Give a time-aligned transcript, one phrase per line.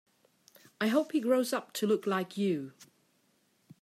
[0.81, 2.73] I hope he grows up to look like you.